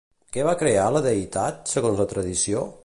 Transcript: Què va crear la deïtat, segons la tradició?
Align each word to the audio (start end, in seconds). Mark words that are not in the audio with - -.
Què 0.37 0.45
va 0.47 0.55
crear 0.61 0.85
la 0.95 1.03
deïtat, 1.09 1.63
segons 1.75 2.05
la 2.05 2.11
tradició? 2.15 2.69